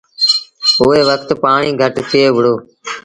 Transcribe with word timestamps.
اُئي 0.81 1.01
وکت 1.09 1.29
پآڻيٚ 1.41 1.77
گھٽ 1.81 1.95
ٿئي 2.09 2.25
وُهڙو۔ 2.33 2.53